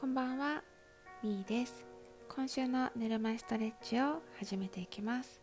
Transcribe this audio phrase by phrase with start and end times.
[0.00, 0.62] こんばんは、
[1.22, 1.84] みーです。
[2.26, 5.42] 今週のぬるま湯ストレッチを始めていきます。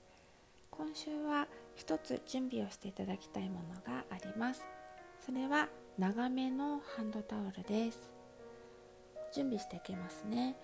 [0.71, 4.65] 今週は一つ準備をしていただきたいものがあります。
[5.23, 5.69] それは
[5.99, 8.09] 長めのハンドタオルです。
[9.31, 10.55] 準備していきますね。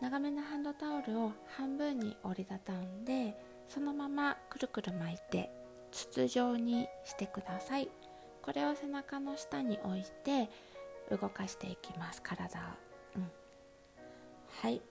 [0.00, 3.36] 長めのハンドタオルを半分に折りたたんで、
[3.68, 5.50] そのままくるくる巻いて
[5.92, 7.90] 筒状にしてください。
[8.40, 10.48] これを背中の下に置いて
[11.10, 12.87] 動かしていきます体を、
[14.62, 14.82] はい。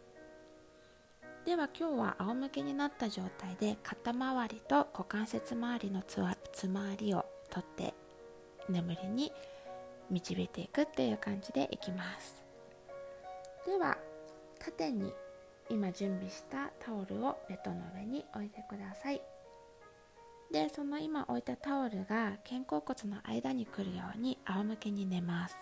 [1.46, 7.94] では今日は仰向けになった状態で肩周りと股関節周りのつわつまりを取って
[8.70, 9.32] 眠りに
[10.10, 12.44] 導いていくっていう感じでいきます。
[13.66, 13.98] では
[14.60, 15.14] 縦に
[15.70, 19.22] 今準備したタオルをベッドの上に置いてください。
[20.52, 25.56] でその今置いたタオルが肩甲骨の間に来るように仰向けに寝ます。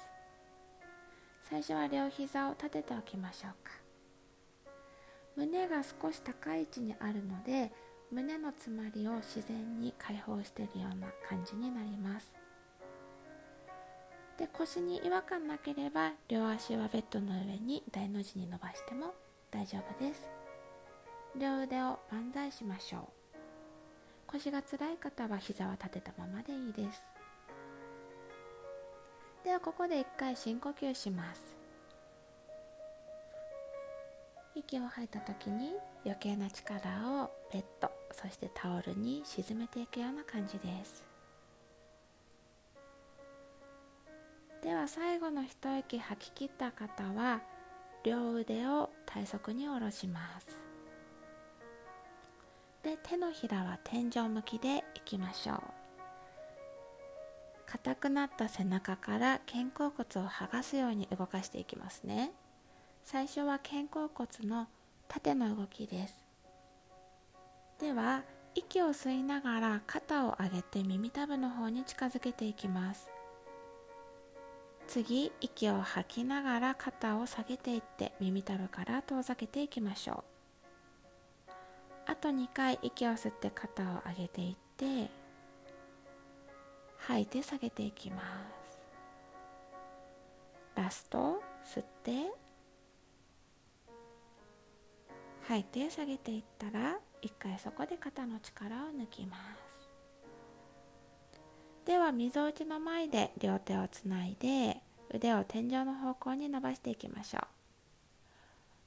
[1.48, 3.72] 最初は両膝を立てておきましょうか。
[5.36, 7.72] 胸が少し高い位置にあるので
[8.12, 12.34] 胸の詰まりを自然に解放しているような感じになります。
[14.40, 19.14] で腰に違和感なければ両足はベッドの上に大の字に伸ばしても
[19.52, 20.28] 大丈夫です。
[21.38, 23.02] 両腕を万歳しましょう。
[24.26, 27.04] 腰が辛い方は膝は立てたままでいいです。
[29.46, 31.56] ではここで一回深呼吸します。
[34.56, 36.80] 息を吐いた時に余計な力
[37.22, 41.04] をベッドそしてタオルに沈めていくような感じです。
[44.64, 47.40] では最後の一息吐き切った方は
[48.04, 50.60] 両腕を体側に下ろします。
[52.82, 55.75] で手のひらは天井向きでいきましょう。
[57.66, 62.32] 硬くなった背中から肩甲骨を剥がすように動かしていきますね。
[63.04, 64.68] 最初は肩甲骨の
[65.08, 66.24] 縦の動きです。
[67.80, 68.24] では
[68.56, 73.10] 息を吸いながら肩を上げて耳たぶの方に近づけていきます。
[74.88, 80.24] 次息を吐きながら肩を下げていって耳たぶから遠ざけていきましょ
[81.48, 81.52] う。
[82.08, 85.10] あと2回息を吸って肩を上げていって
[87.08, 88.76] 吐いて下げていきます
[90.76, 92.32] ラスト吸って
[95.48, 99.88] 吐いて下げていったら一回そこで肩の力を抜きます。
[101.86, 104.82] ではみぞおちの前で両手をつないで
[105.14, 107.40] 腕を天井の方向に伸ばしていきましょ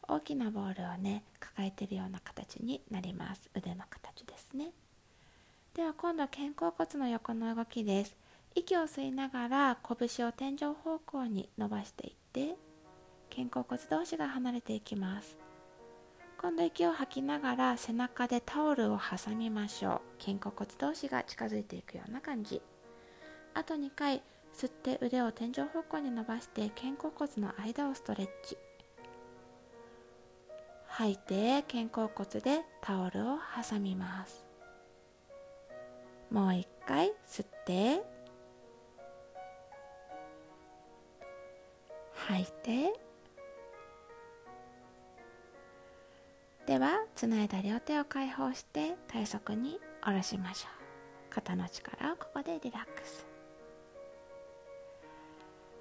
[0.08, 0.14] う。
[0.14, 3.48] 大きなボールをね抱えているような形になります。
[3.54, 4.72] 腕の形ですね。
[5.78, 8.16] では今度は肩甲骨の横の動きです。
[8.56, 12.56] 息を吸いながら拳を天井方向に伸ばしていって
[13.32, 15.38] 肩甲骨同士が離れていきます。
[16.42, 20.24] 今度息を吐きながら背中でタオルを挟みましょう。
[20.26, 22.60] 肩甲骨同士が近づいていくような感じ。
[23.54, 24.20] あと2回
[24.56, 28.58] 吸って腕を天井方向に伸ばして肩甲骨の間をストレッチ。
[30.88, 33.38] 吐いて肩甲骨でタオルを
[33.70, 34.47] 挟みます。
[36.30, 38.02] もう一回吸って。
[42.14, 42.92] 吐いて。
[46.66, 51.30] ではつないだ両手を解放して体側に下ろしましょう。
[51.30, 53.26] 肩の力をここでリラックス。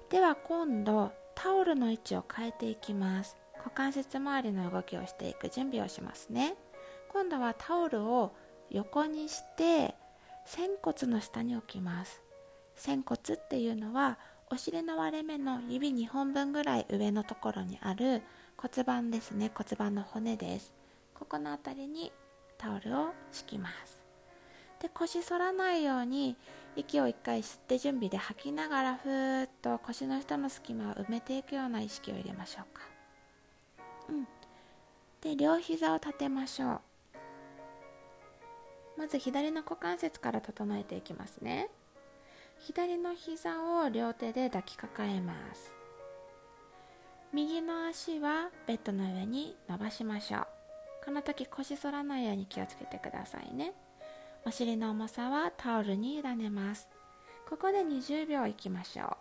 [0.08, 3.36] では今度タオルの位置を変えていきます。
[3.58, 6.56] 股関節周りの動きをしていく準備をしますね。
[7.10, 8.32] 今度はタオルを
[8.70, 9.94] 横にして
[10.48, 12.22] 仙骨の下に置きます。
[12.74, 14.18] 仙骨っていうのは
[14.50, 18.22] お尻の割れ目の指2本分ぐらい上のところにある
[18.56, 19.50] 骨盤ですね。
[19.54, 20.72] 骨盤の骨です。
[21.12, 22.12] ここの辺りに
[22.56, 24.00] タオルを敷きます。
[24.80, 26.34] で腰反らないように
[26.76, 32.84] 息を1回吸って準備で吐きながらふーっと腰の下の隙間を埋めていくような意識を入れましょうか。
[34.08, 34.26] うん。
[35.20, 36.80] で両膝を立てましょう。
[38.98, 41.70] まず左の股関節から整えていきますね。
[42.58, 45.72] 左の膝を両手で抱きかかえます。
[47.32, 50.46] 右の足はベッドの上に伸ばしましょう。
[51.04, 53.72] この時腰反らないように気をつけてくださいね。
[54.44, 56.88] お尻の重さはタオルに委ねます。
[57.48, 59.16] ここで20秒いきましょう。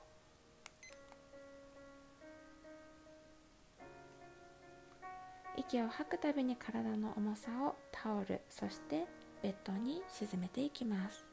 [5.56, 9.06] 息を吐くたびに体の重さをタオルそして
[9.48, 11.26] ベッドに沈めていきます。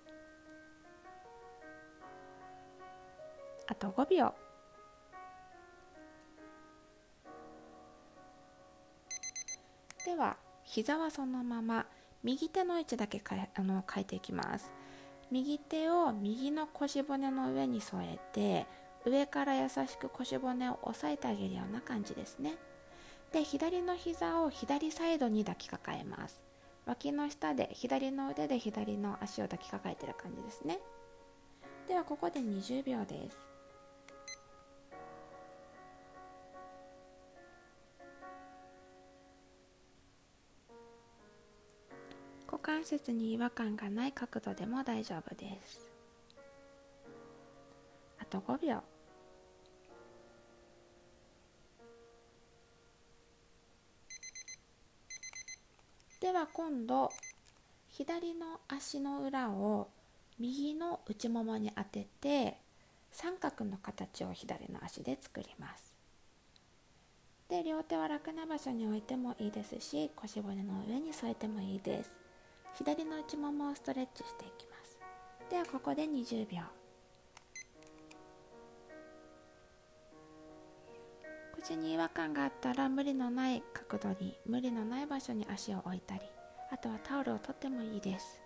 [3.66, 4.32] あと5秒。
[10.04, 11.86] では膝はそのまま
[12.22, 14.70] 右手の位置だけかあの変えていきます。
[15.32, 18.68] 右手を右の腰骨の上に添えて
[19.04, 22.54] 上から優しく腰骨を押さえてあげるような感じですね。
[23.32, 26.43] で左の膝を左サイドに抱きかかえます。
[26.86, 30.78] 脇の下で左の腕で左の足を抱きかかえてる感じですね。
[31.88, 33.38] ではここで20秒です。
[42.46, 45.90] 股関節に違和感がない角度でも大丈夫です。
[48.18, 48.93] あと5秒。
[56.24, 57.10] では今度
[57.90, 59.90] 左の足の裏を
[60.38, 62.56] 右の内ももに当てて
[63.12, 65.92] 三角の形を左の足で作ります。
[67.50, 72.16] で両手は楽な場所に置いてもいいですし腰骨の上に添えてもいいです。
[72.78, 74.98] 左の内ももをストレッチしていきます。
[75.50, 76.83] ではここで20秒。
[81.64, 86.20] 口に違和感があったら無理のない角度に無理のない場所に足を置いたり
[86.70, 88.42] あとはタオルを取ってもいいです。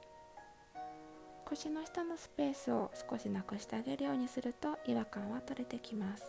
[1.45, 6.25] 腰の下のスペースを少しなくしてあげるようにすると違和感は取れてきます。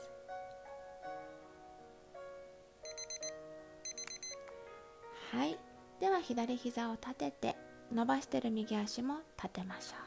[5.31, 5.59] はい。
[5.99, 7.55] では左膝を立てて
[7.93, 9.97] 伸ばしてる右足も立てましょ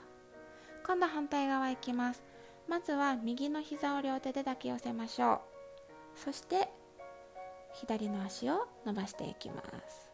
[0.80, 0.86] う。
[0.86, 2.22] 今度反対側いきます。
[2.66, 5.51] まずは右の膝を両手で抱き寄せましょう。
[6.14, 6.68] そして
[7.74, 10.10] 左の足を伸ばしていきます。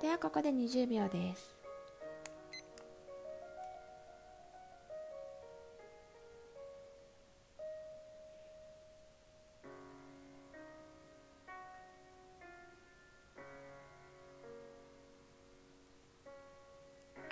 [0.00, 1.56] ではここで20秒です。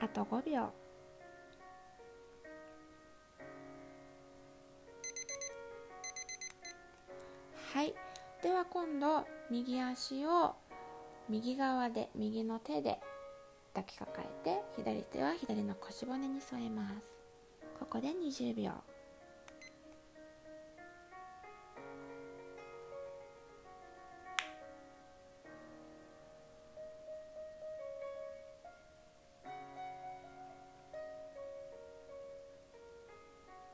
[0.00, 0.87] あと5秒。
[7.78, 7.94] はい。
[8.42, 10.56] では今度右足を
[11.28, 12.98] 右側で右の手で
[13.72, 16.94] 抱きかかえて左手は左の腰骨に添えます。
[17.78, 18.72] ここで20秒。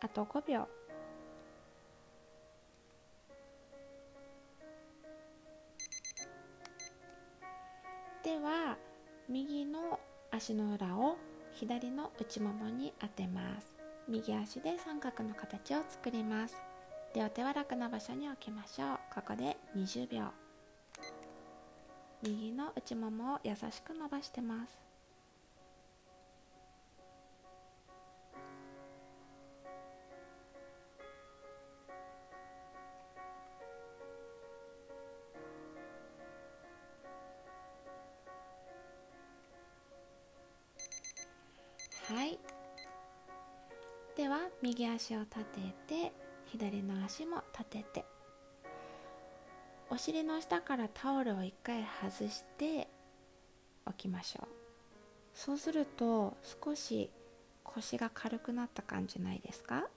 [0.03, 0.84] あと5秒。
[8.25, 8.79] では
[9.29, 10.01] 右の
[10.31, 11.19] 足の裏を
[11.53, 13.77] 左の内ももに当てます。
[14.09, 16.57] 右足で三角の形を作ります。
[17.15, 18.99] 両手は楽な場所に置きましょう。
[19.15, 20.29] ここで20秒。
[22.23, 24.84] 右の内ももを優しく伸ばしてます。
[42.15, 42.39] はい。
[44.17, 46.13] では右足を立てて
[46.47, 48.05] 左の足も立てて。
[49.91, 52.87] お尻の下からタオルを一回外して
[53.85, 54.49] おきましょう。
[55.35, 57.11] そうすると少し
[57.65, 59.89] 腰が軽くなった感じないですか？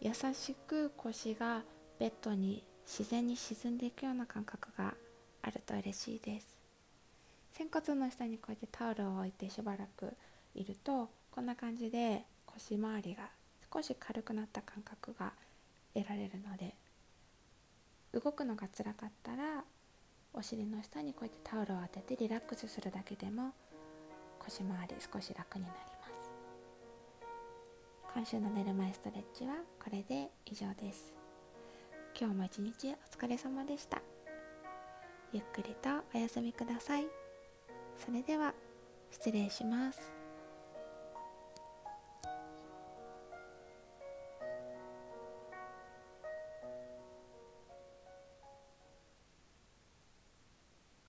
[0.00, 1.60] 優しく腰が
[1.98, 4.94] ベッドに自然に沈んでいくような感覚が
[5.42, 6.56] あると嬉しいです。
[7.52, 10.14] 仙骨の下にこうやってタオルを置いてしばらく
[10.54, 13.28] いるとこんな感じで腰回りが
[13.72, 15.32] 少し軽くなった感覚が
[15.92, 16.76] 得られるので
[18.12, 19.64] 動くのが辛かったら
[20.32, 23.50] お尻の下にこうやってタオルを当ててリラックスするだけでも
[24.38, 26.30] 腰回り少し楽になります。
[28.14, 31.12] 今週の寝る前ストレッチはこれで以上です。
[32.16, 34.00] 今日も一日お疲れ様でした。
[35.32, 37.06] ゆっくりとお休みください。
[37.98, 38.54] それでは
[39.10, 40.23] 失礼します。